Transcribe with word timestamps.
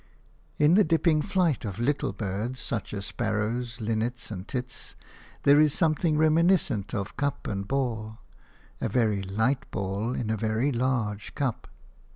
In 0.57 0.73
the 0.73 0.83
dipping 0.83 1.21
flight 1.21 1.63
of 1.63 1.77
little 1.77 2.11
birds, 2.11 2.59
such 2.59 2.91
as 2.91 3.05
sparrows, 3.05 3.79
linnets 3.79 4.31
and 4.31 4.47
tits, 4.47 4.95
there 5.43 5.59
is 5.61 5.75
something 5.75 6.17
reminiscent 6.17 6.95
of 6.95 7.15
cup 7.17 7.45
and 7.45 7.67
ball– 7.67 8.17
a 8.81 8.89
very 8.89 9.21
light 9.21 9.69
ball 9.69 10.15
in 10.15 10.31
a 10.31 10.37
very 10.37 10.71
large 10.71 11.35
cup. 11.35 11.67